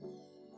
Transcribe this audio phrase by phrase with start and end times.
[0.00, 0.57] 嗯